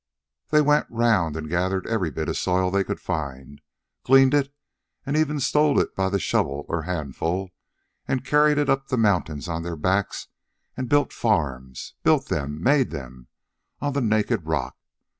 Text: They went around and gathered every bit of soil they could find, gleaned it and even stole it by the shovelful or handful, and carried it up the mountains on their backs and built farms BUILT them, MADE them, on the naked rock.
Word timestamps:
They 0.49 0.61
went 0.61 0.87
around 0.89 1.37
and 1.37 1.47
gathered 1.47 1.85
every 1.85 2.09
bit 2.09 2.27
of 2.27 2.35
soil 2.35 2.71
they 2.71 2.83
could 2.83 2.99
find, 2.99 3.61
gleaned 4.03 4.33
it 4.33 4.51
and 5.05 5.15
even 5.15 5.39
stole 5.39 5.79
it 5.79 5.95
by 5.95 6.09
the 6.09 6.17
shovelful 6.17 6.65
or 6.67 6.81
handful, 6.81 7.51
and 8.07 8.25
carried 8.25 8.57
it 8.57 8.67
up 8.67 8.87
the 8.87 8.97
mountains 8.97 9.47
on 9.47 9.61
their 9.61 9.77
backs 9.77 10.27
and 10.75 10.89
built 10.89 11.13
farms 11.13 11.93
BUILT 12.01 12.29
them, 12.29 12.63
MADE 12.63 12.89
them, 12.89 13.27
on 13.79 13.93
the 13.93 14.01
naked 14.01 14.47
rock. 14.47 14.75